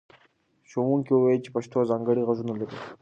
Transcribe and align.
ښوونکي 0.69 1.11
وویل 1.13 1.41
چې 1.45 1.53
پښتو 1.55 1.87
ځانګړي 1.91 2.21
غږونه 2.27 2.53
لري. 2.59 2.77